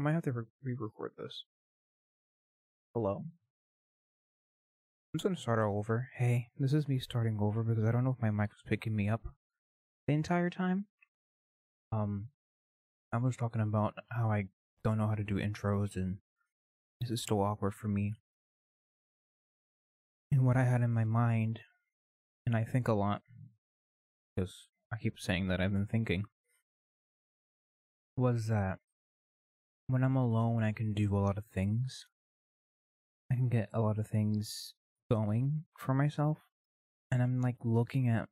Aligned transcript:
I 0.00 0.02
might 0.02 0.14
have 0.14 0.22
to 0.22 0.32
re 0.32 0.74
record 0.78 1.12
this. 1.18 1.44
Hello? 2.94 3.16
I'm 3.18 5.18
just 5.18 5.24
gonna 5.24 5.36
start 5.36 5.58
all 5.58 5.76
over. 5.76 6.08
Hey, 6.16 6.46
this 6.58 6.72
is 6.72 6.88
me 6.88 6.98
starting 6.98 7.36
over 7.38 7.62
because 7.62 7.84
I 7.84 7.92
don't 7.92 8.04
know 8.04 8.16
if 8.16 8.22
my 8.22 8.30
mic 8.30 8.48
was 8.48 8.62
picking 8.66 8.96
me 8.96 9.10
up 9.10 9.20
the 10.06 10.14
entire 10.14 10.48
time. 10.48 10.86
Um, 11.92 12.28
I 13.12 13.18
was 13.18 13.36
talking 13.36 13.60
about 13.60 13.92
how 14.10 14.30
I 14.30 14.46
don't 14.82 14.96
know 14.96 15.06
how 15.06 15.16
to 15.16 15.22
do 15.22 15.34
intros 15.34 15.96
and 15.96 16.16
this 17.02 17.10
is 17.10 17.20
still 17.20 17.42
awkward 17.42 17.74
for 17.74 17.88
me. 17.88 18.14
And 20.32 20.46
what 20.46 20.56
I 20.56 20.64
had 20.64 20.80
in 20.80 20.92
my 20.92 21.04
mind, 21.04 21.60
and 22.46 22.56
I 22.56 22.64
think 22.64 22.88
a 22.88 22.94
lot, 22.94 23.20
because 24.34 24.68
I 24.90 24.96
keep 24.96 25.18
saying 25.18 25.48
that 25.48 25.60
I've 25.60 25.74
been 25.74 25.86
thinking, 25.86 26.24
was 28.16 28.46
that 28.46 28.78
when 29.90 30.04
I'm 30.04 30.16
alone, 30.16 30.62
I 30.62 30.72
can 30.72 30.92
do 30.92 31.16
a 31.16 31.18
lot 31.18 31.38
of 31.38 31.44
things. 31.46 32.06
I 33.30 33.36
can 33.36 33.48
get 33.48 33.68
a 33.72 33.80
lot 33.80 33.98
of 33.98 34.06
things 34.06 34.74
going 35.10 35.64
for 35.78 35.94
myself. 35.94 36.38
And 37.10 37.22
I'm 37.22 37.40
like 37.40 37.56
looking 37.64 38.08
at 38.08 38.28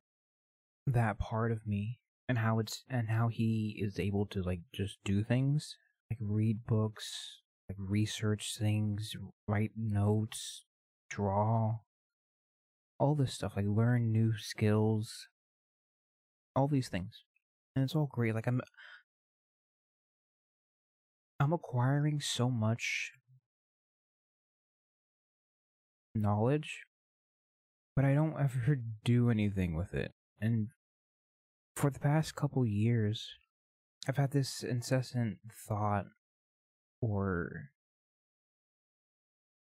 that 0.87 1.19
part 1.19 1.51
of 1.51 1.65
me 1.67 1.99
and 2.27 2.37
how 2.37 2.59
it's 2.59 2.83
and 2.89 3.09
how 3.09 3.27
he 3.27 3.77
is 3.81 3.99
able 3.99 4.25
to 4.27 4.41
like 4.41 4.61
just 4.73 4.97
do 5.03 5.23
things 5.23 5.75
like 6.09 6.19
read 6.21 6.65
books 6.65 7.41
like 7.67 7.77
research 7.79 8.55
things 8.57 9.15
write 9.47 9.71
notes 9.75 10.65
draw 11.09 11.79
all 12.99 13.15
this 13.15 13.33
stuff 13.33 13.53
like 13.55 13.65
learn 13.67 14.11
new 14.11 14.35
skills 14.37 15.27
all 16.55 16.67
these 16.67 16.89
things 16.89 17.23
and 17.75 17.83
it's 17.83 17.95
all 17.95 18.09
great 18.11 18.35
like 18.35 18.47
i'm 18.47 18.61
i'm 21.39 21.53
acquiring 21.53 22.19
so 22.19 22.49
much 22.49 23.11
knowledge 26.15 26.83
but 27.95 28.05
i 28.05 28.13
don't 28.13 28.35
ever 28.39 28.79
do 29.03 29.29
anything 29.29 29.75
with 29.75 29.93
it. 29.93 30.13
And 30.41 30.69
for 31.75 31.89
the 31.89 31.99
past 31.99 32.35
couple 32.35 32.65
years 32.65 33.27
i've 34.07 34.17
had 34.17 34.31
this 34.31 34.63
incessant 34.63 35.37
thought 35.67 36.05
or 37.01 37.71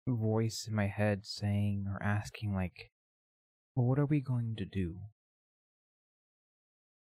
voice 0.09 0.67
in 0.69 0.75
my 0.75 0.89
head 0.89 1.25
saying 1.25 1.87
or 1.89 2.03
asking 2.03 2.55
like 2.55 2.91
well, 3.75 3.87
what 3.87 3.99
are 3.99 4.07
we 4.07 4.21
going 4.21 4.55
to 4.57 4.65
do? 4.65 4.97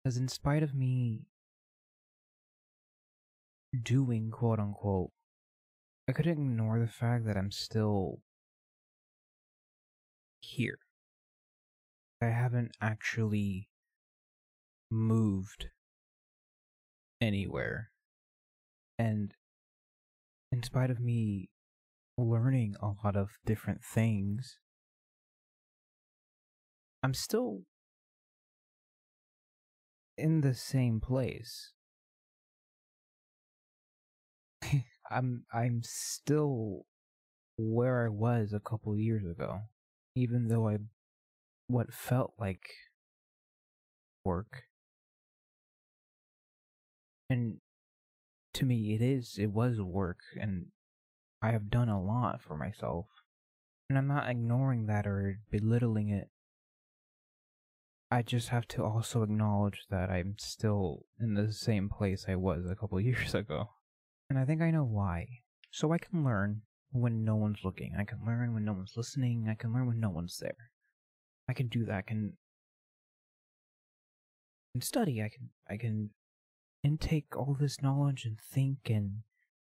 Because 0.03 0.17
in 0.17 0.27
spite 0.27 0.63
of 0.63 0.75
me 0.75 1.23
doing 3.73 4.31
quote 4.31 4.59
unquote, 4.59 5.11
I 6.07 6.11
couldn't 6.11 6.31
ignore 6.31 6.79
the 6.79 6.87
fact 6.87 7.25
that 7.25 7.37
I'm 7.37 7.51
still 7.51 8.19
here. 10.41 10.79
I 12.21 12.27
haven't 12.27 12.71
actually 12.81 13.69
moved 14.91 15.67
anywhere. 17.21 17.91
And 18.97 19.33
in 20.51 20.63
spite 20.63 20.89
of 20.89 20.99
me 20.99 21.49
learning 22.17 22.75
a 22.81 22.91
lot 23.03 23.15
of 23.15 23.37
different 23.45 23.83
things, 23.83 24.57
I'm 27.01 27.13
still 27.13 27.61
in 30.17 30.41
the 30.41 30.53
same 30.53 30.99
place. 30.99 31.71
I'm 35.11 35.45
I'm 35.53 35.81
still 35.83 36.85
where 37.57 38.05
I 38.05 38.09
was 38.09 38.53
a 38.53 38.59
couple 38.59 38.95
years 38.97 39.25
ago, 39.25 39.61
even 40.15 40.47
though 40.47 40.67
I 40.67 40.77
what 41.67 41.93
felt 41.93 42.33
like 42.39 42.69
work. 44.25 44.63
And 47.29 47.57
to 48.53 48.65
me 48.65 48.95
it 48.95 49.01
is 49.01 49.35
it 49.37 49.51
was 49.51 49.79
work 49.79 50.19
and 50.39 50.67
I 51.41 51.51
have 51.51 51.69
done 51.69 51.89
a 51.89 52.01
lot 52.01 52.41
for 52.41 52.57
myself. 52.57 53.05
And 53.89 53.97
I'm 53.97 54.07
not 54.07 54.29
ignoring 54.29 54.85
that 54.87 55.07
or 55.07 55.39
belittling 55.51 56.09
it 56.09 56.29
I 58.11 58.23
just 58.23 58.49
have 58.49 58.67
to 58.69 58.83
also 58.83 59.21
acknowledge 59.21 59.85
that 59.91 60.09
I'm 60.09 60.35
still 60.39 61.05
in 61.19 61.35
the 61.35 61.53
same 61.53 61.89
place 61.89 62.25
I 62.27 62.35
was 62.35 62.65
a 62.65 62.75
couple 62.75 62.99
years 63.01 63.35
ago. 63.35 63.69
And 64.29 64.37
I 64.37 64.45
think 64.45 64.61
I 64.61 64.71
know 64.71 64.83
why. 64.83 65.27
So 65.71 65.91
I 65.91 65.97
can 65.97 66.23
learn 66.23 66.61
when 66.91 67.23
no 67.23 67.35
one's 67.35 67.59
looking. 67.63 67.93
I 67.97 68.03
can 68.03 68.19
learn 68.25 68.53
when 68.53 68.65
no 68.65 68.73
one's 68.73 68.93
listening. 68.95 69.47
I 69.49 69.55
can 69.55 69.73
learn 69.73 69.87
when 69.87 69.99
no 69.99 70.09
one's 70.09 70.37
there. 70.37 70.71
I 71.47 71.53
can 71.53 71.67
do 71.67 71.85
that. 71.85 71.95
I 71.95 72.01
can, 72.01 72.33
can 74.73 74.81
study. 74.81 75.21
I 75.21 75.29
can 75.29 75.49
I 75.69 75.77
can 75.77 76.11
intake 76.83 77.35
all 77.35 77.57
this 77.59 77.81
knowledge 77.81 78.25
and 78.25 78.39
think 78.39 78.89
and 78.89 79.21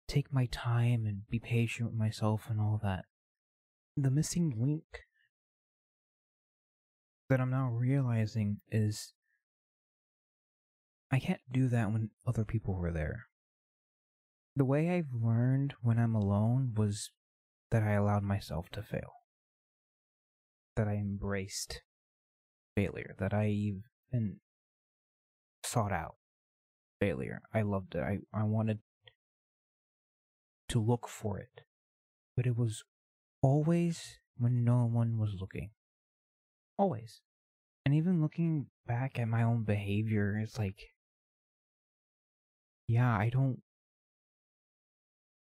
take 0.06 0.32
my 0.32 0.46
time 0.46 1.06
and 1.06 1.22
be 1.28 1.38
patient 1.38 1.90
with 1.90 1.98
myself 1.98 2.46
and 2.48 2.60
all 2.60 2.80
that. 2.82 3.04
The 3.96 4.10
missing 4.10 4.54
link 4.58 4.84
that 7.28 7.40
I'm 7.40 7.50
now 7.50 7.68
realizing 7.68 8.60
is 8.70 9.12
I 11.10 11.18
can't 11.18 11.40
do 11.50 11.68
that 11.68 11.92
when 11.92 12.10
other 12.26 12.44
people 12.44 12.74
were 12.74 12.92
there. 12.92 13.29
The 14.60 14.66
way 14.66 14.90
I've 14.90 15.14
learned 15.14 15.72
when 15.80 15.98
I'm 15.98 16.14
alone 16.14 16.74
was 16.76 17.12
that 17.70 17.82
I 17.82 17.92
allowed 17.92 18.24
myself 18.24 18.68
to 18.72 18.82
fail. 18.82 19.14
That 20.76 20.86
I 20.86 20.96
embraced 20.96 21.80
failure. 22.76 23.14
That 23.18 23.32
I 23.32 23.46
even 23.46 24.36
sought 25.64 25.92
out 25.92 26.16
failure. 27.00 27.40
I 27.54 27.62
loved 27.62 27.94
it. 27.94 28.02
I, 28.02 28.18
I 28.34 28.42
wanted 28.42 28.80
to 30.68 30.78
look 30.78 31.08
for 31.08 31.38
it. 31.38 31.62
But 32.36 32.44
it 32.44 32.54
was 32.54 32.84
always 33.40 34.18
when 34.36 34.62
no 34.62 34.84
one 34.84 35.16
was 35.16 35.36
looking. 35.40 35.70
Always. 36.76 37.22
And 37.86 37.94
even 37.94 38.20
looking 38.20 38.66
back 38.86 39.18
at 39.18 39.26
my 39.26 39.42
own 39.42 39.64
behavior, 39.64 40.38
it's 40.38 40.58
like, 40.58 40.76
yeah, 42.86 43.16
I 43.16 43.30
don't. 43.30 43.62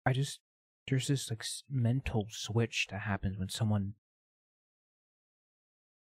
I 0.07 0.13
just. 0.13 0.39
There's 0.87 1.07
this 1.07 1.29
like 1.29 1.43
mental 1.69 2.27
switch 2.29 2.87
that 2.91 3.01
happens 3.01 3.37
when 3.37 3.49
someone 3.49 3.95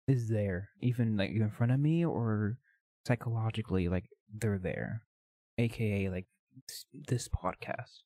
is 0.06 0.28
there, 0.28 0.70
even 0.80 1.16
like 1.16 1.30
in 1.30 1.50
front 1.50 1.72
of 1.72 1.80
me 1.80 2.04
or 2.04 2.58
psychologically, 3.04 3.88
like 3.88 4.04
they're 4.32 4.60
there. 4.62 5.02
AKA, 5.58 6.10
like 6.10 6.26
this 7.08 7.28
podcast. 7.28 8.02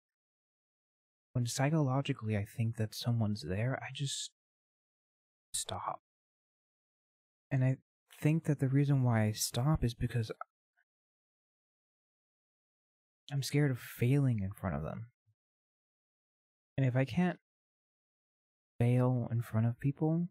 When 1.35 1.47
psychologically 1.47 2.39
I 2.39 2.47
think 2.47 2.77
that 2.77 2.95
someone's 2.95 3.45
there, 3.47 3.79
I 3.83 3.93
just 3.95 4.31
stop. 5.53 6.01
And 7.51 7.63
I 7.63 7.77
think 8.19 8.45
that 8.45 8.61
the 8.61 8.69
reason 8.69 9.03
why 9.03 9.25
I 9.25 9.33
stop 9.33 9.85
is 9.85 9.93
because 9.93 10.31
I'm 13.31 13.43
scared 13.43 13.71
of 13.71 13.79
failing 13.79 14.41
in 14.41 14.53
front 14.53 14.77
of 14.77 14.83
them. 14.83 15.12
And 16.77 16.87
if 16.87 16.97
I 16.97 17.05
can't 17.05 17.39
fail 18.79 19.29
in 19.31 19.43
front 19.43 19.67
of 19.67 19.79
people, 19.79 20.29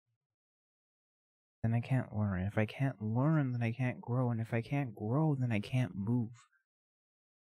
then 1.63 1.73
I 1.73 1.79
can't 1.79 2.15
learn. 2.15 2.41
If 2.41 2.57
I 2.57 2.65
can't 2.65 3.01
learn, 3.01 3.51
then 3.51 3.61
I 3.61 3.71
can't 3.71 4.01
grow. 4.01 4.31
And 4.31 4.41
if 4.41 4.53
I 4.53 4.61
can't 4.61 4.95
grow, 4.95 5.35
then 5.39 5.51
I 5.51 5.59
can't 5.59 5.91
move. 5.95 6.31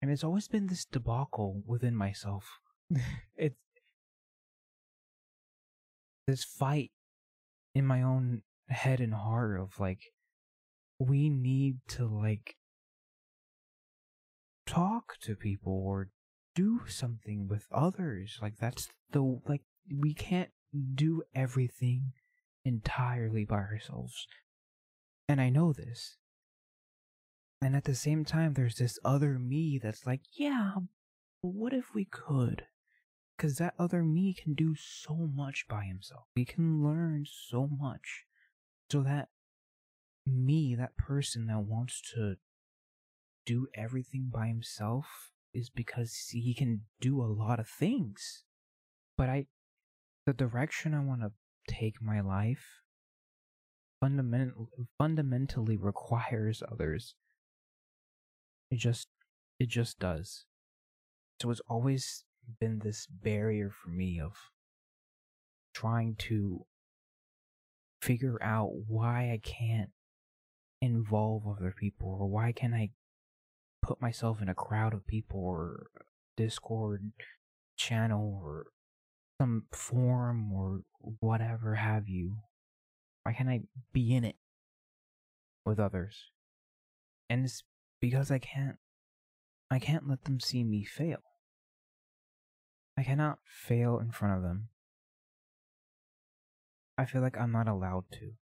And 0.02 0.12
it's 0.12 0.24
always 0.24 0.48
been 0.48 0.68
this 0.68 0.86
debacle 0.86 1.64
within 1.66 1.96
myself. 1.96 2.59
it's 3.36 3.56
this 6.28 6.44
fight 6.44 6.91
in 7.73 7.85
my 7.85 8.02
own 8.02 8.44
head 8.70 9.00
and 9.00 9.14
heart 9.14 9.59
of 9.59 9.79
like 9.79 10.14
we 11.00 11.29
need 11.29 11.78
to 11.88 12.06
like 12.06 12.56
talk 14.66 15.17
to 15.22 15.35
people 15.35 15.84
or 15.85 16.09
do 16.55 16.82
something 16.88 17.47
with 17.47 17.67
others. 17.72 18.40
Like 18.41 18.58
that's 18.58 18.90
the 19.11 19.40
like 19.47 19.61
we 19.91 20.14
can't 20.14 20.50
do 20.96 21.23
everything 21.35 22.14
entirely 22.66 23.46
by 23.46 23.58
ourselves. 23.58 24.28
And 25.28 25.40
i 25.40 25.50
know 25.50 25.73
this. 25.73 26.17
And 27.61 27.76
at 27.76 27.85
the 27.85 27.96
same 27.96 28.26
time 28.26 28.53
there's 28.53 28.76
this 28.76 29.00
other 29.05 29.40
me 29.40 29.79
that's 29.82 30.05
like 30.05 30.22
yeah 30.34 30.73
what 31.41 31.73
if 31.73 31.94
we 31.94 32.05
could? 32.05 32.64
Because 33.35 33.58
that 33.58 33.73
other 33.78 34.03
me 34.03 34.34
can 34.34 34.53
do 34.53 34.76
so 34.76 35.16
much 35.16 35.66
by 35.67 35.84
himself. 35.84 36.23
We 36.35 36.46
can 36.46 36.82
learn 36.82 37.26
so 37.29 37.67
much. 37.67 38.23
So 38.90 39.02
that 39.02 39.29
me, 40.26 40.76
that 40.76 40.96
person 40.96 41.47
that 41.47 41.59
wants 41.59 42.02
to 42.14 42.35
do 43.46 43.67
everything 43.76 44.29
by 44.34 44.47
himself, 44.47 45.33
is 45.53 45.70
because 45.70 46.29
he 46.32 46.53
can 46.53 46.82
do 47.00 47.22
a 47.22 47.28
lot 47.28 47.59
of 47.59 47.67
things. 47.67 48.44
But 49.17 49.29
I, 49.29 49.46
the 50.26 50.34
direction 50.34 50.94
I 50.94 51.00
want 51.00 51.22
to 51.22 51.32
take 51.67 52.02
my 52.02 52.22
life 52.22 52.82
fundament, 54.02 54.53
fundamentally 54.97 55.78
requires 55.78 56.64
others. 56.70 57.16
It 58.72 58.78
just, 58.78 59.08
it 59.59 59.70
just 59.70 60.00
does. 60.00 60.46
So 61.41 61.52
it's 61.52 61.61
always 61.67 62.26
been 62.59 62.79
this 62.79 63.08
barrier 63.08 63.70
for 63.70 63.90
me 63.90 64.20
of 64.20 64.34
trying 65.73 66.16
to 66.16 66.66
figure 68.02 68.41
out 68.41 68.70
why 68.88 69.32
I 69.32 69.40
can't 69.44 69.91
involve 70.82 71.47
other 71.47 71.73
people 71.78 72.17
or 72.20 72.28
why 72.28 72.52
can 72.52 72.73
I 72.73 72.90
put 73.84 74.02
myself 74.02 74.41
in 74.41 74.50
a 74.50 74.56
crowd 74.56 74.94
of 74.94 75.06
people 75.06 75.41
or 75.41 75.88
Discord 76.38 77.12
channel 77.76 78.40
or 78.41 78.68
some 79.40 79.66
forum 79.72 80.52
or 80.53 80.82
whatever 81.20 81.76
have 81.76 82.08
you. 82.08 82.38
Why 83.24 83.34
can't 83.34 83.50
I 83.50 83.62
be 83.91 84.16
in 84.16 84.24
it 84.24 84.38
with 85.66 85.80
others? 85.80 86.32
And 87.30 87.46
it's 87.46 87.64
because 88.00 88.32
I 88.32 88.40
can't 88.40 88.78
I 89.70 89.80
can't 89.80 90.08
let 90.08 90.24
them 90.26 90.40
see 90.40 90.64
me 90.64 90.84
fail. 90.84 91.20
I 92.97 93.03
cannot 93.03 93.40
fail 93.46 94.00
in 94.00 94.12
front 94.12 94.38
of 94.38 94.44
them. 94.44 94.70
I 96.97 97.06
feel 97.06 97.22
like 97.22 97.38
I'm 97.38 97.52
not 97.52 97.68
allowed 97.68 98.06
to. 98.14 98.34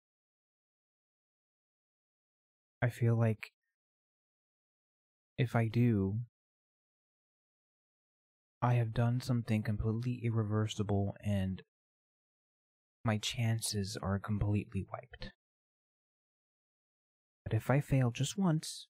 I 2.83 2.89
feel 2.89 3.17
like 3.17 3.53
if 5.41 5.57
I 5.57 5.69
do, 5.69 6.19
I 8.61 8.75
have 8.75 8.93
done 8.93 9.23
something 9.23 9.63
completely 9.63 10.21
irreversible 10.23 11.17
and 11.25 11.63
my 13.07 13.17
chances 13.17 13.97
are 14.03 14.19
completely 14.19 14.85
wiped. 14.93 15.31
But 17.43 17.55
if 17.55 17.71
I 17.71 17.81
fail 17.81 18.11
just 18.11 18.37
once, 18.37 18.87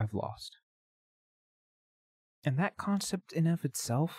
I've 0.00 0.14
lost. 0.14 0.56
And 2.42 2.58
that 2.58 2.78
concept 2.78 3.34
in 3.34 3.46
of 3.46 3.62
itself 3.62 4.16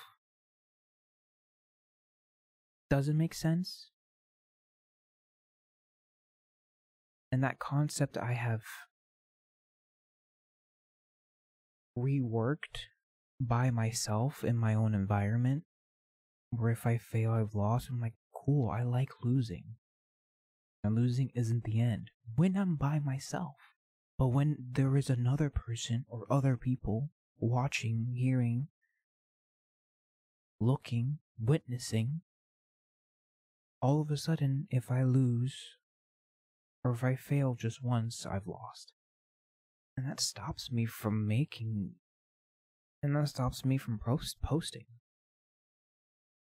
doesn't 2.92 3.18
make 3.18 3.34
sense. 3.34 3.90
And 7.32 7.44
that 7.44 7.58
concept 7.58 8.20
I 8.20 8.34
have 8.34 8.62
reworked 11.98 12.88
by 13.40 13.72
myself 13.72 14.44
in 14.44 14.58
my 14.58 14.74
own 14.74 14.94
environment. 14.94 15.64
Where 16.52 16.72
if 16.72 16.86
I 16.86 16.98
fail, 16.98 17.32
I've 17.32 17.56
lost. 17.56 17.90
I'm 17.90 18.02
like, 18.02 18.14
cool, 18.34 18.70
I 18.70 18.84
like 18.84 19.10
losing. 19.24 19.76
And 20.84 20.96
losing 20.96 21.32
isn't 21.36 21.64
the 21.64 21.80
end 21.80 22.10
when 22.36 22.58
I'm 22.58 22.76
by 22.76 23.00
myself. 23.00 23.56
But 24.18 24.28
when 24.28 24.58
there 24.72 24.98
is 24.98 25.10
another 25.10 25.50
person 25.50 26.06
or 26.08 26.26
other 26.30 26.58
people 26.58 27.10
watching, 27.40 28.14
hearing, 28.16 28.68
looking, 30.60 31.20
witnessing, 31.40 32.22
all 33.82 34.02
of 34.02 34.12
a 34.12 34.18
sudden, 34.18 34.68
if 34.70 34.92
I 34.92 35.04
lose 35.04 35.56
or 36.84 36.92
if 36.92 37.04
I 37.04 37.16
fail 37.16 37.56
just 37.56 37.84
once, 37.84 38.26
I've 38.26 38.48
lost. 38.48 38.94
And 39.98 40.08
that 40.08 40.20
stops 40.20 40.72
me 40.72 40.86
from 40.86 41.28
making. 41.28 41.92
And 43.04 43.16
that 43.16 43.30
stops 43.30 43.66
me 43.66 43.78
from 43.78 44.00
post 44.00 44.38
posting. 44.44 44.86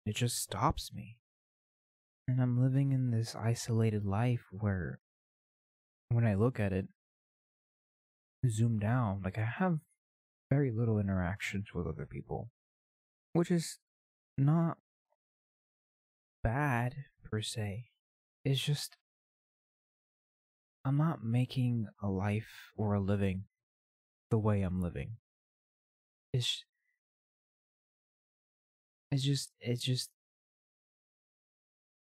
It 0.05 0.15
just 0.15 0.41
stops 0.41 0.91
me. 0.93 1.17
And 2.27 2.41
I'm 2.41 2.61
living 2.61 2.91
in 2.91 3.11
this 3.11 3.35
isolated 3.35 4.05
life 4.05 4.45
where, 4.51 4.99
when 6.09 6.25
I 6.25 6.35
look 6.35 6.59
at 6.59 6.71
it, 6.71 6.87
zoom 8.49 8.79
down, 8.79 9.21
like 9.23 9.37
I 9.37 9.45
have 9.59 9.79
very 10.49 10.71
little 10.71 10.99
interactions 10.99 11.67
with 11.73 11.87
other 11.87 12.05
people, 12.05 12.49
which 13.33 13.51
is 13.51 13.79
not 14.37 14.77
bad 16.43 16.95
per 17.23 17.41
se. 17.41 17.89
It's 18.43 18.59
just 18.59 18.97
I'm 20.83 20.97
not 20.97 21.23
making 21.23 21.87
a 22.01 22.07
life 22.07 22.71
or 22.75 22.93
a 22.93 22.99
living 22.99 23.43
the 24.31 24.39
way 24.39 24.61
I'm 24.61 24.81
living. 24.81 25.17
It's 26.33 26.63
it's 29.11 29.23
just 29.23 29.51
it's 29.59 29.83
just 29.83 30.09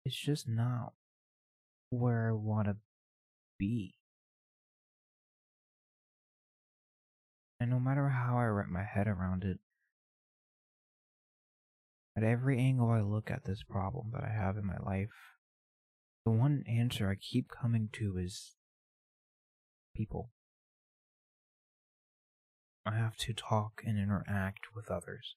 it's 0.04 0.16
just 0.16 0.48
not 0.48 0.92
where 1.90 2.30
I 2.30 2.32
want 2.32 2.68
to 2.68 2.76
be. 3.58 3.96
And 7.58 7.68
no 7.68 7.78
matter 7.78 8.08
how 8.08 8.38
I 8.38 8.44
wrap 8.44 8.68
my 8.68 8.84
head 8.84 9.06
around 9.06 9.44
it, 9.44 9.58
at 12.16 12.22
every 12.22 12.58
angle 12.58 12.88
I 12.88 13.02
look 13.02 13.30
at 13.30 13.44
this 13.44 13.62
problem 13.62 14.12
that 14.14 14.24
I 14.24 14.30
have 14.30 14.56
in 14.56 14.64
my 14.64 14.78
life, 14.78 15.10
the 16.24 16.30
one 16.30 16.64
answer 16.66 17.10
I 17.10 17.16
keep 17.16 17.48
coming 17.48 17.90
to 17.94 18.16
is 18.16 18.54
people. 19.94 20.30
I 22.86 22.96
have 22.96 23.16
to 23.18 23.32
talk 23.34 23.82
and 23.84 23.98
interact 23.98 24.74
with 24.74 24.90
others. 24.90 25.36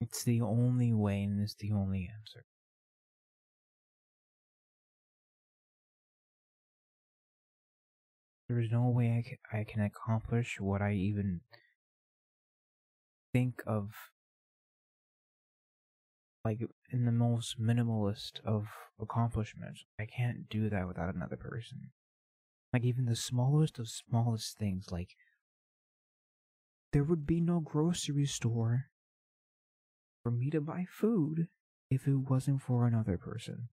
It's 0.00 0.22
the 0.22 0.40
only 0.40 0.92
way 0.92 1.22
and 1.22 1.40
it's 1.40 1.54
the 1.54 1.72
only 1.72 2.10
answer. 2.12 2.44
There 8.48 8.60
is 8.60 8.70
no 8.70 8.88
way 8.88 9.16
I 9.18 9.22
can, 9.26 9.38
I 9.60 9.64
can 9.64 9.82
accomplish 9.82 10.58
what 10.60 10.82
I 10.82 10.92
even 10.92 11.40
think 13.32 13.62
of 13.66 13.90
like 16.44 16.60
in 16.90 17.06
the 17.06 17.12
most 17.12 17.60
minimalist 17.60 18.40
of 18.44 18.66
accomplishments. 19.00 19.84
I 19.98 20.04
can't 20.04 20.48
do 20.50 20.68
that 20.68 20.86
without 20.86 21.14
another 21.14 21.36
person. 21.36 21.90
Like 22.74 22.84
even 22.84 23.04
the 23.04 23.14
smallest 23.14 23.78
of 23.78 23.88
smallest 23.88 24.58
things, 24.58 24.90
like 24.90 25.10
there 26.92 27.04
would 27.04 27.24
be 27.24 27.40
no 27.40 27.60
grocery 27.60 28.26
store 28.26 28.86
for 30.24 30.32
me 30.32 30.50
to 30.50 30.60
buy 30.60 30.84
food 30.90 31.46
if 31.88 32.08
it 32.08 32.16
wasn't 32.16 32.62
for 32.62 32.84
another 32.84 33.16
person. 33.16 33.68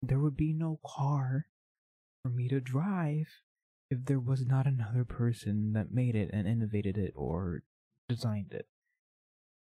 There 0.00 0.20
would 0.20 0.38
be 0.38 0.54
no 0.54 0.80
car 0.82 1.48
for 2.22 2.30
me 2.30 2.48
to 2.48 2.62
drive 2.62 3.28
if 3.90 4.06
there 4.06 4.18
was 4.18 4.46
not 4.46 4.66
another 4.66 5.04
person 5.04 5.74
that 5.74 5.92
made 5.92 6.16
it 6.16 6.30
and 6.32 6.48
innovated 6.48 6.96
it 6.96 7.12
or 7.14 7.62
designed 8.08 8.54
it 8.54 8.68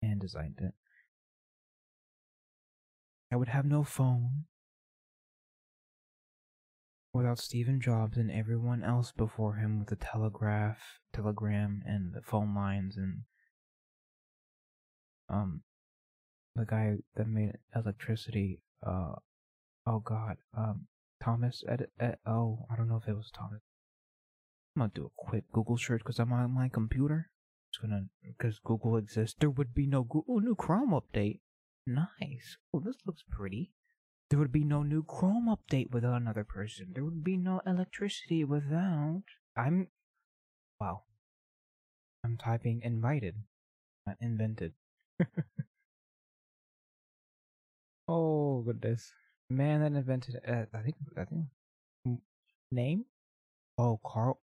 and 0.02 0.20
designed 0.20 0.60
it. 0.60 0.74
I 3.32 3.38
would 3.38 3.48
have 3.48 3.66
no 3.66 3.86
phone 3.86 4.44
without 7.14 7.40
Stephen 7.40 7.82
Jobs 7.82 8.18
and 8.18 8.32
everyone 8.32 8.84
else 8.84 9.12
before 9.12 9.56
him 9.56 9.80
with 9.80 9.90
the 9.90 9.96
telegraph, 9.96 11.00
telegram, 11.14 11.82
and 11.86 12.14
the 12.14 12.22
phone 12.22 12.54
lines, 12.54 12.98
and 12.98 13.22
um, 15.30 15.62
the 16.56 16.66
guy 16.66 16.98
that 17.16 17.28
made 17.28 17.54
electricity. 17.76 18.62
Uh, 18.86 19.14
oh 19.86 20.00
God, 20.00 20.38
um, 20.56 20.88
Thomas. 21.24 21.64
Ed, 21.68 21.88
Ed, 22.00 22.18
oh, 22.26 22.66
I 22.72 22.76
don't 22.76 22.90
know 22.90 23.00
if 23.02 23.08
it 23.08 23.16
was 23.16 23.32
Thomas. 23.32 23.62
I'm 24.76 24.82
gonna 24.82 24.92
do 24.94 25.06
a 25.06 25.24
quick 25.30 25.52
Google 25.52 25.78
search 25.78 26.02
because 26.04 26.20
I'm 26.20 26.32
on 26.32 26.54
my 26.54 26.70
computer. 26.70 27.32
It's 27.72 27.80
gonna 27.80 28.06
because 28.24 28.60
Google 28.64 28.96
exists. 28.98 29.36
There 29.40 29.50
would 29.50 29.74
be 29.74 29.88
no 29.88 30.04
Google 30.04 30.40
new 30.40 30.56
Chrome 30.56 30.92
update. 30.92 31.40
Nice. 31.86 32.58
Oh, 32.74 32.82
this 32.84 32.98
looks 33.06 33.24
pretty. 33.30 33.72
There 34.30 34.40
would 34.40 34.52
be 34.52 34.66
no 34.66 34.84
new 34.84 35.04
Chrome 35.04 35.48
update 35.48 35.92
without 35.92 36.22
another 36.22 36.44
person. 36.44 36.88
There 36.94 37.06
would 37.06 37.24
be 37.24 37.38
no 37.38 37.62
electricity 37.66 38.44
without. 38.44 39.24
I'm. 39.56 39.88
Wow. 40.82 41.04
I'm 42.26 42.36
typing 42.36 42.82
invited, 42.84 43.36
not 44.06 44.18
invented. 44.20 44.74
oh 48.08 48.62
goodness, 48.64 49.14
man 49.50 49.80
that 49.82 49.94
invented. 49.98 50.42
Uh, 50.46 50.66
I 50.74 50.82
think. 50.82 50.96
I 51.18 51.24
think. 51.24 51.46
Name? 52.70 53.06
Oh, 53.78 54.00
Carl. 54.06 54.42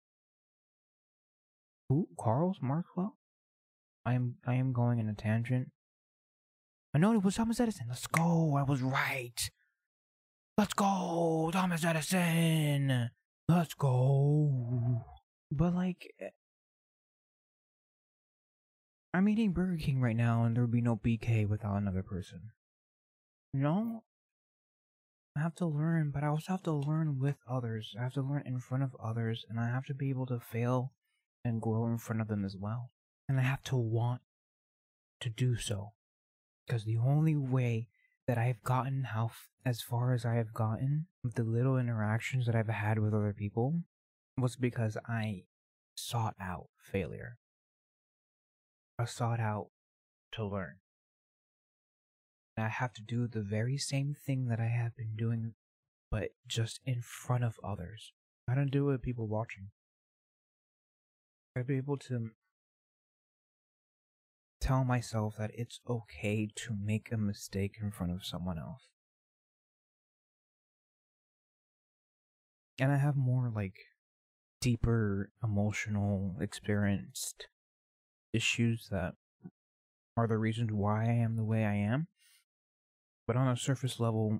Who? 1.89 2.07
Carl's 2.19 2.57
Markwell? 2.59 3.11
I 4.07 4.13
am. 4.13 4.37
I 4.47 4.55
am 4.55 4.73
going 4.73 4.97
in 4.97 5.07
a 5.07 5.13
tangent. 5.13 5.69
I 6.95 6.97
know 6.97 7.13
it 7.13 7.23
was 7.23 7.35
Thomas 7.35 7.59
Edison. 7.59 7.85
Let's 7.89 8.07
go. 8.07 8.55
I 8.55 8.63
was 8.63 8.81
right. 8.81 9.51
Let's 10.57 10.73
go, 10.73 11.51
Thomas 11.53 11.85
Edison. 11.85 13.11
Let's 13.47 13.75
go. 13.75 15.05
But 15.51 15.75
like, 15.75 16.11
eh 16.19 16.29
I'm 19.13 19.29
eating 19.29 19.51
Burger 19.51 19.77
King 19.77 20.01
right 20.01 20.15
now 20.15 20.43
and 20.43 20.55
there 20.55 20.63
would 20.63 20.71
be 20.71 20.81
no 20.81 20.95
BK 20.95 21.47
without 21.47 21.77
another 21.77 22.01
person. 22.01 22.51
You 23.53 23.61
know? 23.61 24.03
I 25.35 25.41
have 25.41 25.53
to 25.55 25.67
learn, 25.67 26.09
but 26.09 26.23
I 26.23 26.27
also 26.27 26.53
have 26.53 26.63
to 26.63 26.71
learn 26.71 27.19
with 27.19 27.37
others. 27.47 27.95
I 27.97 28.01
have 28.01 28.13
to 28.13 28.21
learn 28.21 28.41
in 28.45 28.59
front 28.59 28.83
of 28.83 28.95
others, 28.99 29.45
and 29.47 29.59
I 29.59 29.67
have 29.67 29.85
to 29.85 29.93
be 29.93 30.09
able 30.09 30.25
to 30.27 30.39
fail 30.39 30.93
and 31.45 31.61
grow 31.61 31.85
in 31.85 31.99
front 31.99 32.21
of 32.21 32.27
them 32.27 32.43
as 32.43 32.55
well. 32.57 32.89
And 33.29 33.39
I 33.39 33.43
have 33.43 33.61
to 33.65 33.75
want 33.75 34.21
to 35.21 35.29
do 35.29 35.55
so. 35.55 35.93
Because 36.65 36.85
the 36.85 36.97
only 36.97 37.35
way 37.35 37.87
that 38.27 38.37
I've 38.37 38.61
gotten 38.63 39.05
how 39.05 39.31
as 39.65 39.81
far 39.81 40.13
as 40.13 40.25
I 40.25 40.35
have 40.35 40.53
gotten 40.53 41.07
with 41.23 41.35
the 41.35 41.43
little 41.43 41.77
interactions 41.77 42.45
that 42.45 42.55
I've 42.55 42.67
had 42.67 42.99
with 42.99 43.13
other 43.13 43.33
people 43.33 43.83
was 44.37 44.55
because 44.55 44.97
I 45.07 45.43
sought 45.95 46.35
out 46.39 46.67
failure. 46.77 47.37
I 48.99 49.05
sought 49.05 49.39
out 49.39 49.69
to 50.33 50.45
learn. 50.45 50.75
And 52.55 52.65
I 52.65 52.69
have 52.69 52.93
to 52.93 53.01
do 53.01 53.27
the 53.27 53.41
very 53.41 53.77
same 53.77 54.13
thing 54.13 54.47
that 54.47 54.59
I 54.59 54.67
have 54.67 54.95
been 54.95 55.15
doing, 55.15 55.53
but 56.11 56.29
just 56.47 56.79
in 56.85 57.01
front 57.01 57.43
of 57.43 57.59
others. 57.63 58.11
I 58.47 58.55
don't 58.55 58.71
do 58.71 58.89
it 58.89 58.93
with 58.93 59.01
people 59.01 59.27
watching. 59.27 59.69
I'd 61.55 61.67
be 61.67 61.77
able 61.77 61.97
to 61.97 62.31
tell 64.59 64.83
myself 64.83 65.35
that 65.37 65.51
it's 65.53 65.79
okay 65.89 66.49
to 66.55 66.75
make 66.81 67.11
a 67.11 67.17
mistake 67.17 67.75
in 67.81 67.91
front 67.91 68.11
of 68.11 68.25
someone 68.25 68.57
else. 68.57 68.87
And 72.79 72.91
I 72.91 72.97
have 72.97 73.15
more 73.15 73.51
like 73.53 73.75
deeper 74.61 75.31
emotional 75.43 76.35
experienced 76.39 77.47
issues 78.33 78.87
that 78.91 79.13
are 80.15 80.27
the 80.27 80.37
reasons 80.37 80.71
why 80.71 81.05
I 81.05 81.13
am 81.13 81.35
the 81.35 81.43
way 81.43 81.65
I 81.65 81.75
am. 81.75 82.07
But 83.25 83.35
on 83.35 83.47
a 83.47 83.57
surface 83.57 83.99
level, 83.99 84.39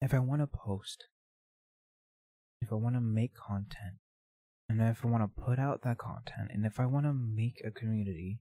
if 0.00 0.14
I 0.14 0.18
want 0.18 0.42
to 0.42 0.46
post, 0.46 1.06
if 2.60 2.72
I 2.72 2.76
want 2.76 2.94
to 2.94 3.00
make 3.00 3.34
content, 3.34 3.96
and 4.68 4.80
if 4.80 5.04
I 5.04 5.08
want 5.08 5.22
to 5.22 5.42
put 5.42 5.58
out 5.58 5.82
that 5.82 5.98
content, 5.98 6.50
and 6.50 6.66
if 6.66 6.78
I 6.78 6.86
want 6.86 7.06
to 7.06 7.12
make 7.12 7.62
a 7.64 7.70
community, 7.70 8.40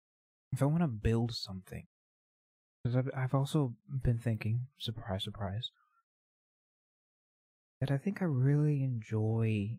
if 0.52 0.62
I 0.62 0.66
want 0.66 0.82
to 0.82 0.88
build 0.88 1.34
something, 1.34 1.88
because 2.84 2.96
I've, 2.96 3.10
I've 3.16 3.34
also 3.34 3.76
been 4.04 4.20
thinking, 4.20 4.68
surprise, 4.78 5.24
surprise, 5.24 5.72
that 7.80 7.92
I 7.92 7.98
think 7.98 8.22
I 8.22 8.26
really 8.26 8.84
enjoy 8.84 9.78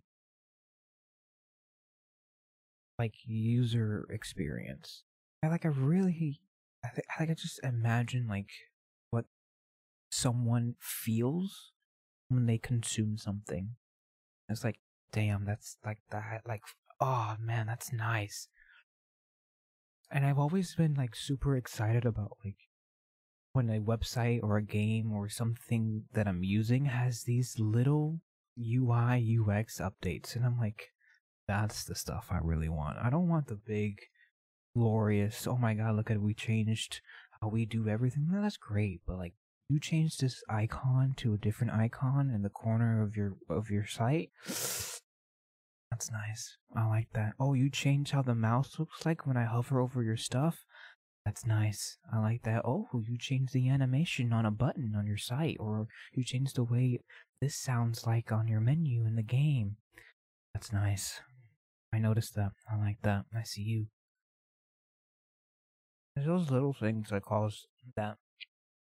like 2.98 3.14
user 3.24 4.06
experience. 4.10 5.04
I 5.42 5.48
like 5.48 5.64
I 5.64 5.68
really 5.68 6.40
I 6.84 6.88
think 6.88 7.06
I 7.16 7.22
like 7.22 7.30
I 7.30 7.34
just 7.34 7.60
imagine 7.62 8.26
like 8.28 8.50
what 9.10 9.26
someone 10.10 10.74
feels 10.80 11.72
when 12.28 12.46
they 12.46 12.58
consume 12.58 13.18
something. 13.18 13.70
It's 14.48 14.64
like, 14.64 14.78
damn, 15.12 15.44
that's 15.44 15.76
like 15.84 15.98
that 16.10 16.42
like 16.46 16.62
oh 17.00 17.36
man, 17.40 17.66
that's 17.66 17.92
nice. 17.92 18.48
And 20.10 20.24
I've 20.24 20.38
always 20.38 20.74
been 20.74 20.94
like 20.94 21.14
super 21.14 21.56
excited 21.56 22.04
about 22.04 22.38
like 22.44 22.56
when 23.52 23.68
a 23.70 23.80
website 23.80 24.40
or 24.42 24.56
a 24.56 24.62
game 24.62 25.12
or 25.12 25.28
something 25.28 26.04
that 26.14 26.26
I'm 26.26 26.42
using 26.42 26.86
has 26.86 27.22
these 27.22 27.56
little 27.58 28.20
UI 28.58 29.38
UX 29.38 29.80
updates 29.80 30.34
and 30.34 30.44
I'm 30.44 30.58
like 30.58 30.92
that's 31.46 31.84
the 31.84 31.94
stuff 31.94 32.28
I 32.30 32.38
really 32.42 32.68
want. 32.68 32.98
I 32.98 33.08
don't 33.08 33.28
want 33.28 33.46
the 33.46 33.56
big, 33.56 33.96
glorious, 34.76 35.46
oh 35.46 35.56
my 35.56 35.74
god, 35.74 35.96
look 35.96 36.10
at 36.10 36.20
we 36.20 36.34
changed 36.34 37.00
how 37.40 37.48
we 37.48 37.64
do 37.64 37.88
everything. 37.88 38.28
No, 38.30 38.42
that's 38.42 38.58
great, 38.58 39.00
but 39.06 39.16
like 39.16 39.32
you 39.68 39.80
change 39.80 40.18
this 40.18 40.42
icon 40.48 41.14
to 41.18 41.34
a 41.34 41.38
different 41.38 41.72
icon 41.72 42.30
in 42.34 42.42
the 42.42 42.48
corner 42.50 43.02
of 43.02 43.16
your 43.16 43.36
of 43.48 43.70
your 43.70 43.86
site. 43.86 44.30
That's 45.98 46.12
nice. 46.12 46.56
I 46.76 46.86
like 46.86 47.08
that. 47.14 47.32
Oh, 47.40 47.54
you 47.54 47.68
changed 47.68 48.12
how 48.12 48.22
the 48.22 48.32
mouse 48.32 48.78
looks 48.78 49.04
like 49.04 49.26
when 49.26 49.36
I 49.36 49.46
hover 49.46 49.80
over 49.80 50.00
your 50.00 50.16
stuff. 50.16 50.64
That's 51.26 51.44
nice. 51.44 51.98
I 52.14 52.20
like 52.20 52.42
that. 52.44 52.62
Oh, 52.64 52.86
you 53.04 53.18
changed 53.18 53.52
the 53.52 53.68
animation 53.68 54.32
on 54.32 54.46
a 54.46 54.52
button 54.52 54.94
on 54.96 55.08
your 55.08 55.16
site, 55.16 55.56
or 55.58 55.88
you 56.14 56.22
changed 56.22 56.54
the 56.54 56.62
way 56.62 57.00
this 57.40 57.56
sounds 57.56 58.06
like 58.06 58.30
on 58.30 58.46
your 58.46 58.60
menu 58.60 59.06
in 59.06 59.16
the 59.16 59.24
game. 59.24 59.78
That's 60.54 60.72
nice. 60.72 61.20
I 61.92 61.98
noticed 61.98 62.36
that. 62.36 62.52
I 62.70 62.76
like 62.76 62.98
that. 63.02 63.24
I 63.36 63.42
see 63.42 63.62
you. 63.62 63.86
There's 66.14 66.28
those 66.28 66.48
little 66.48 66.74
things 66.74 67.08
that 67.10 67.22
cause 67.22 67.66
that 67.96 68.18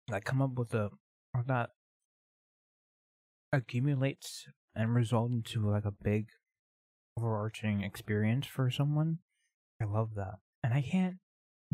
that 0.09 0.25
come 0.25 0.41
up 0.41 0.55
with 0.55 0.73
a 0.73 0.89
or 1.35 1.45
that 1.47 1.69
accumulates 3.53 4.47
and 4.75 4.95
result 4.95 5.31
into 5.31 5.69
like 5.69 5.85
a 5.85 5.93
big 6.03 6.29
overarching 7.17 7.83
experience 7.83 8.47
for 8.47 8.71
someone. 8.71 9.19
I 9.81 9.85
love 9.85 10.15
that. 10.17 10.39
And 10.63 10.73
I 10.73 10.83
can't 10.83 11.17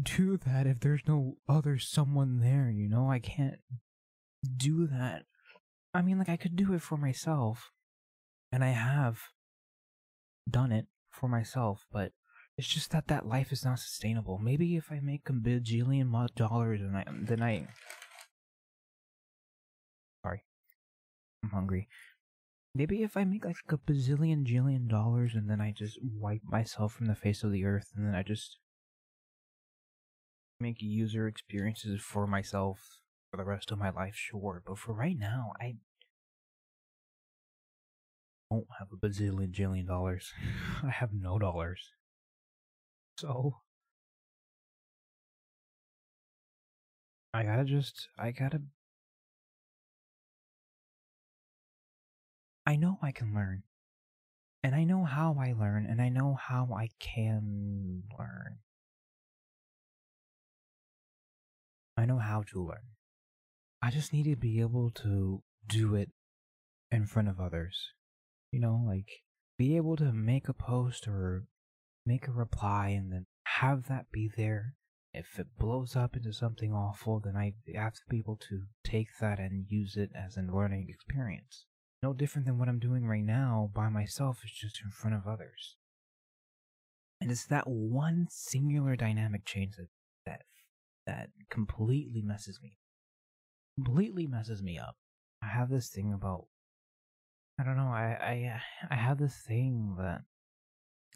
do 0.00 0.36
that 0.38 0.66
if 0.66 0.80
there's 0.80 1.02
no 1.06 1.36
other 1.48 1.78
someone 1.78 2.40
there, 2.40 2.70
you 2.70 2.88
know? 2.88 3.10
I 3.10 3.18
can't 3.18 3.58
do 4.56 4.86
that. 4.86 5.24
I 5.92 6.02
mean 6.02 6.18
like 6.18 6.28
I 6.28 6.36
could 6.36 6.56
do 6.56 6.72
it 6.74 6.82
for 6.82 6.96
myself. 6.96 7.70
And 8.50 8.64
I 8.64 8.70
have 8.70 9.18
done 10.48 10.72
it 10.72 10.86
for 11.10 11.28
myself, 11.28 11.86
but 11.92 12.12
it's 12.56 12.68
just 12.68 12.90
that 12.90 13.08
that 13.08 13.26
life 13.26 13.52
is 13.52 13.64
not 13.64 13.78
sustainable. 13.78 14.38
Maybe 14.38 14.76
if 14.76 14.90
I 14.90 15.00
make 15.00 15.28
a 15.28 15.32
bajillion 15.32 16.34
dollars 16.34 16.80
and 16.80 16.96
I 16.96 17.04
then 17.08 17.42
I 17.42 17.68
sorry, 20.24 20.44
I'm 21.42 21.50
hungry. 21.50 21.88
Maybe 22.74 23.02
if 23.02 23.16
I 23.16 23.24
make 23.24 23.44
like 23.44 23.56
a 23.68 23.78
bazillion 23.78 24.46
jillion 24.46 24.88
dollars 24.88 25.34
and 25.34 25.50
then 25.50 25.60
I 25.60 25.72
just 25.72 25.98
wipe 26.02 26.42
myself 26.44 26.92
from 26.92 27.06
the 27.06 27.14
face 27.14 27.42
of 27.42 27.50
the 27.50 27.64
earth 27.64 27.92
and 27.96 28.06
then 28.06 28.14
I 28.14 28.22
just 28.22 28.58
make 30.60 30.80
user 30.80 31.26
experiences 31.26 32.00
for 32.00 32.26
myself 32.26 33.00
for 33.30 33.36
the 33.36 33.44
rest 33.44 33.70
of 33.70 33.78
my 33.78 33.90
life, 33.90 34.14
sure. 34.14 34.62
But 34.66 34.78
for 34.78 34.92
right 34.92 35.16
now, 35.18 35.52
I 35.60 35.76
don't 38.50 38.66
have 38.78 38.88
a 38.92 38.96
bazillion 38.96 39.52
jillion 39.52 39.86
dollars. 39.86 40.32
I 40.82 40.90
have 40.90 41.10
no 41.12 41.38
dollars. 41.38 41.90
So 43.18 43.56
I 47.34 47.42
gotta 47.42 47.64
just 47.64 48.08
I 48.18 48.30
gotta 48.30 48.62
I 52.68 52.76
know 52.76 52.98
I 53.00 53.12
can 53.12 53.32
learn. 53.34 53.62
And 54.62 54.74
I 54.74 54.84
know 54.84 55.04
how 55.04 55.38
I 55.40 55.54
learn, 55.58 55.86
and 55.86 56.02
I 56.02 56.10
know 56.10 56.36
how 56.38 56.68
I 56.76 56.90
can 57.00 58.02
learn. 58.18 58.58
I 61.96 62.04
know 62.04 62.18
how 62.18 62.42
to 62.52 62.62
learn. 62.62 62.92
I 63.80 63.90
just 63.90 64.12
need 64.12 64.24
to 64.24 64.36
be 64.36 64.60
able 64.60 64.90
to 64.96 65.42
do 65.66 65.94
it 65.94 66.10
in 66.90 67.06
front 67.06 67.28
of 67.28 67.40
others. 67.40 67.92
You 68.52 68.60
know, 68.60 68.84
like 68.86 69.08
be 69.56 69.78
able 69.78 69.96
to 69.96 70.12
make 70.12 70.46
a 70.46 70.52
post 70.52 71.08
or 71.08 71.44
make 72.04 72.28
a 72.28 72.32
reply 72.32 72.88
and 72.88 73.10
then 73.10 73.24
have 73.44 73.88
that 73.88 74.12
be 74.12 74.30
there. 74.36 74.74
If 75.14 75.38
it 75.38 75.56
blows 75.58 75.96
up 75.96 76.16
into 76.16 76.34
something 76.34 76.74
awful, 76.74 77.18
then 77.18 77.34
I 77.34 77.54
have 77.74 77.94
to 77.94 78.02
be 78.10 78.18
able 78.18 78.36
to 78.50 78.64
take 78.84 79.08
that 79.22 79.38
and 79.38 79.64
use 79.70 79.96
it 79.96 80.10
as 80.14 80.36
a 80.36 80.42
learning 80.42 80.88
experience. 80.90 81.64
No 82.02 82.12
different 82.12 82.46
than 82.46 82.58
what 82.58 82.68
I'm 82.68 82.78
doing 82.78 83.06
right 83.06 83.24
now 83.24 83.70
by 83.74 83.88
myself, 83.88 84.40
it's 84.44 84.52
just 84.58 84.80
in 84.84 84.90
front 84.90 85.16
of 85.16 85.26
others. 85.26 85.76
And 87.20 87.30
it's 87.30 87.46
that 87.46 87.66
one 87.66 88.28
singular 88.30 88.94
dynamic 88.94 89.44
change 89.44 89.76
that 89.76 89.88
that 90.24 90.42
that 91.06 91.30
completely 91.50 92.22
messes 92.22 92.60
me. 92.62 92.74
Completely 93.74 94.26
messes 94.26 94.62
me 94.62 94.78
up. 94.78 94.96
I 95.42 95.48
have 95.48 95.70
this 95.70 95.88
thing 95.88 96.12
about 96.12 96.46
I 97.58 97.64
don't 97.64 97.76
know. 97.76 97.88
I 97.88 98.16
I 98.20 98.52
uh, 98.54 98.94
I 98.94 98.96
have 98.96 99.18
this 99.18 99.36
thing 99.46 99.96
that 99.98 100.22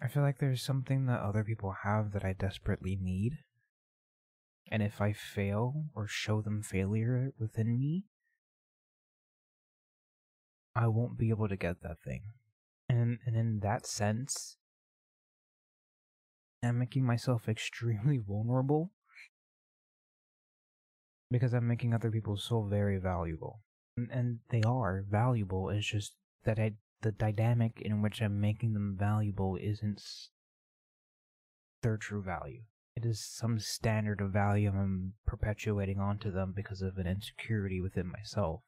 I 0.02 0.08
feel 0.08 0.24
like 0.24 0.38
there's 0.38 0.62
something 0.62 1.06
that 1.06 1.20
other 1.20 1.44
people 1.44 1.76
have 1.84 2.12
that 2.12 2.24
I 2.24 2.32
desperately 2.32 2.98
need. 3.00 3.38
And 4.68 4.82
if 4.82 5.00
I 5.00 5.12
fail 5.12 5.84
or 5.94 6.08
show 6.08 6.40
them 6.40 6.62
failure 6.62 7.32
within 7.38 7.78
me, 7.78 8.06
I 10.74 10.86
won't 10.86 11.18
be 11.18 11.30
able 11.30 11.48
to 11.48 11.56
get 11.56 11.82
that 11.82 12.00
thing. 12.04 12.22
And 12.88 13.18
and 13.26 13.36
in 13.36 13.60
that 13.60 13.86
sense, 13.86 14.56
I'm 16.62 16.78
making 16.78 17.04
myself 17.04 17.48
extremely 17.48 18.18
vulnerable 18.18 18.92
because 21.30 21.54
I'm 21.54 21.66
making 21.66 21.94
other 21.94 22.10
people 22.10 22.36
so 22.36 22.62
very 22.62 22.98
valuable. 22.98 23.60
And, 23.96 24.10
and 24.10 24.38
they 24.50 24.62
are 24.62 25.04
valuable. 25.08 25.70
It's 25.70 25.86
just 25.86 26.12
that 26.44 26.58
I, 26.58 26.74
the 27.00 27.12
dynamic 27.12 27.80
in 27.80 28.02
which 28.02 28.20
I'm 28.20 28.40
making 28.40 28.74
them 28.74 28.96
valuable 28.98 29.56
isn't 29.60 30.02
their 31.82 31.96
true 31.96 32.22
value. 32.22 32.62
It 32.94 33.06
is 33.06 33.24
some 33.24 33.58
standard 33.58 34.20
of 34.20 34.30
value 34.30 34.70
I'm 34.70 35.14
perpetuating 35.26 35.98
onto 35.98 36.30
them 36.30 36.52
because 36.54 36.82
of 36.82 36.98
an 36.98 37.06
insecurity 37.06 37.80
within 37.80 38.06
myself. 38.06 38.60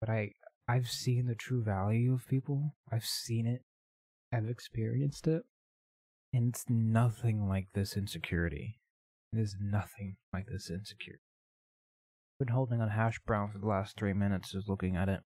But 0.00 0.08
I 0.08 0.32
I've 0.68 0.88
seen 0.88 1.26
the 1.26 1.34
true 1.34 1.62
value 1.62 2.12
of 2.12 2.26
people. 2.26 2.74
I've 2.90 3.04
seen 3.04 3.46
it. 3.46 3.62
I've 4.32 4.48
experienced 4.48 5.26
it. 5.28 5.42
And 6.32 6.48
it's 6.48 6.64
nothing 6.68 7.48
like 7.48 7.68
this 7.74 7.96
insecurity. 7.96 8.80
It 9.32 9.38
is 9.38 9.56
nothing 9.60 10.16
like 10.32 10.46
this 10.46 10.68
insecurity. 10.70 11.22
I've 12.34 12.46
Been 12.46 12.54
holding 12.54 12.80
on 12.80 12.90
hash 12.90 13.20
brown 13.26 13.50
for 13.52 13.58
the 13.58 13.66
last 13.66 13.96
three 13.96 14.12
minutes, 14.12 14.52
just 14.52 14.68
looking 14.68 14.96
at 14.96 15.08
it. 15.08 15.20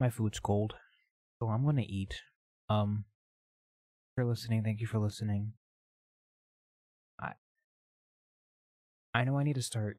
My 0.00 0.10
food's 0.10 0.40
cold, 0.40 0.74
so 1.38 1.48
I'm 1.48 1.64
gonna 1.64 1.82
eat. 1.86 2.14
Um, 2.68 3.04
for 4.14 4.24
listening, 4.24 4.62
thank 4.64 4.80
you 4.80 4.86
for 4.86 4.98
listening. 4.98 5.52
I 7.20 7.32
I 9.14 9.24
know 9.24 9.38
I 9.38 9.44
need 9.44 9.54
to 9.54 9.62
start 9.62 9.98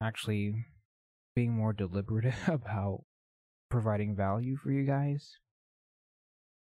actually 0.00 0.66
being 1.34 1.52
more 1.52 1.72
deliberate 1.72 2.32
about 2.46 3.04
providing 3.70 4.14
value 4.14 4.56
for 4.56 4.70
you 4.70 4.84
guys 4.84 5.38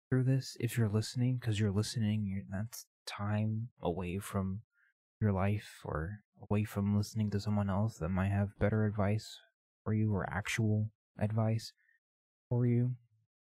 through 0.09 0.23
this 0.23 0.57
if 0.59 0.77
you're 0.77 0.89
listening 0.89 1.37
because 1.39 1.59
you're 1.59 1.71
listening 1.71 2.25
you're, 2.27 2.43
that's 2.51 2.85
time 3.05 3.69
away 3.81 4.19
from 4.19 4.61
your 5.21 5.31
life 5.31 5.81
or 5.83 6.19
away 6.49 6.63
from 6.63 6.95
listening 6.95 7.29
to 7.29 7.39
someone 7.39 7.69
else 7.69 7.97
that 7.97 8.09
might 8.09 8.31
have 8.31 8.57
better 8.59 8.85
advice 8.85 9.39
for 9.83 9.93
you 9.93 10.13
or 10.13 10.29
actual 10.29 10.89
advice 11.19 11.73
for 12.49 12.65
you. 12.65 12.91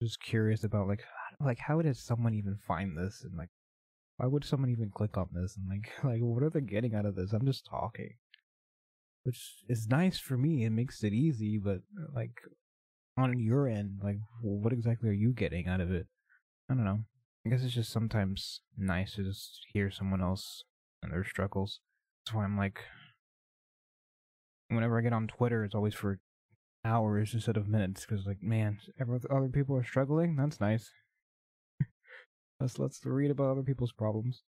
Just 0.02 0.22
curious 0.22 0.64
about 0.64 0.88
like 0.88 1.04
like 1.40 1.60
how 1.60 1.82
did 1.82 1.98
someone 1.98 2.34
even 2.34 2.56
find 2.56 2.98
this? 2.98 3.24
And 3.24 3.38
like 3.38 3.50
why 4.18 4.28
would 4.28 4.46
someone 4.46 4.70
even 4.70 4.92
click 4.92 5.18
on 5.18 5.30
this? 5.34 5.58
And 5.58 5.68
like 5.68 5.92
like 6.04 6.22
what 6.22 6.44
are 6.44 6.50
they 6.50 6.62
getting 6.62 6.96
out 6.96 7.06
of 7.06 7.16
this? 7.16 7.34
I'm 7.34 7.46
just 7.46 7.66
talking 7.66 8.14
which 9.28 9.66
is 9.68 9.90
nice 9.90 10.18
for 10.18 10.38
me. 10.38 10.64
It 10.64 10.70
makes 10.70 11.04
it 11.04 11.12
easy, 11.12 11.58
but 11.58 11.80
like 12.16 12.32
on 13.18 13.38
your 13.38 13.68
end, 13.68 14.00
like 14.02 14.20
what 14.42 14.72
exactly 14.72 15.10
are 15.10 15.14
you 15.14 15.34
getting 15.34 15.68
out 15.68 15.82
of 15.82 15.92
it? 15.92 16.08
I 16.72 16.76
don't 16.76 16.86
know. 16.86 17.00
I 17.46 17.50
guess 17.50 17.62
it's 17.62 17.74
just 17.74 17.92
sometimes 17.92 18.62
nice 18.78 19.16
to 19.16 19.24
just 19.24 19.66
hear 19.74 19.92
someone 19.92 20.22
else 20.22 20.64
and 21.04 21.12
their 21.12 21.26
struggles. 21.26 21.82
That's 22.26 22.36
why 22.36 22.46
I'm 22.46 22.58
like, 22.58 22.80
whenever 24.70 24.98
I 24.98 25.02
get 25.02 25.12
on 25.12 25.28
Twitter, 25.28 25.66
it's 25.66 25.76
always 25.76 25.94
for 25.94 26.20
hours 26.86 27.34
instead 27.34 27.58
of 27.58 27.68
minutes. 27.68 28.06
Because 28.06 28.26
like, 28.26 28.42
man, 28.42 28.78
other 29.30 29.50
people 29.50 29.76
are 29.76 29.84
struggling. 29.84 30.38
That's 30.38 30.62
nice. 30.62 30.90
let's 32.62 32.80
let's 32.80 33.06
read 33.06 33.32
about 33.32 33.52
other 33.52 33.64
people's 33.64 33.92
problems. 33.92 34.44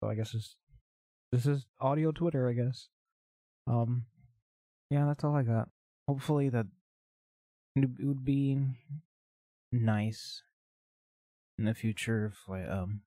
So 0.00 0.08
I 0.08 0.14
guess 0.14 0.32
this 0.32 0.56
this 1.32 1.44
is 1.44 1.66
audio 1.82 2.12
Twitter. 2.12 2.48
I 2.48 2.54
guess. 2.54 2.88
Um, 3.66 4.04
yeah, 4.90 5.06
that's 5.06 5.24
all 5.24 5.34
I 5.34 5.42
got. 5.42 5.68
Hopefully 6.06 6.48
that 6.50 6.66
it 7.76 7.88
would 8.00 8.24
be 8.24 8.60
nice 9.72 10.42
in 11.58 11.64
the 11.64 11.74
future 11.74 12.26
if 12.26 12.48
like 12.48 12.68
um 12.68 13.00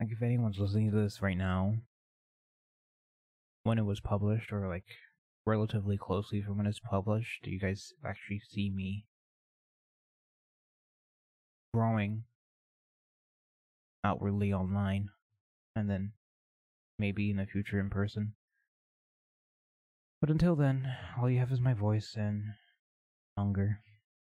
like 0.00 0.10
if 0.10 0.22
anyone's 0.22 0.58
listening 0.58 0.90
to 0.90 0.96
this 0.96 1.20
right 1.20 1.36
now 1.36 1.74
when 3.64 3.78
it 3.78 3.84
was 3.84 4.00
published 4.00 4.52
or 4.52 4.68
like 4.68 4.84
relatively 5.46 5.98
closely 5.98 6.40
from 6.40 6.58
when 6.58 6.66
it's 6.66 6.80
published, 6.80 7.42
do 7.42 7.50
you 7.50 7.58
guys 7.58 7.92
actually 8.04 8.40
see 8.40 8.70
me 8.70 9.04
growing 11.72 12.24
outwardly 14.04 14.52
online 14.52 15.08
and 15.74 15.90
then 15.90 16.12
maybe 16.98 17.30
in 17.30 17.36
the 17.38 17.46
future 17.46 17.80
in 17.80 17.90
person? 17.90 18.34
But 20.24 20.30
until 20.30 20.56
then, 20.56 20.90
all 21.18 21.28
you 21.28 21.38
have 21.40 21.52
is 21.52 21.60
my 21.60 21.74
voice 21.74 22.14
and 22.16 22.54
hunger, 23.36 23.80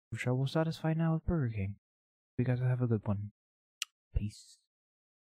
which 0.10 0.26
I 0.26 0.32
will 0.32 0.48
satisfy 0.48 0.96
now 0.96 1.14
with 1.14 1.28
Burger 1.28 1.54
King. 1.56 1.76
You 2.40 2.44
guys 2.44 2.58
have 2.60 2.82
a 2.82 2.88
good 2.88 3.06
one. 3.06 3.34
Peace. 4.16 4.58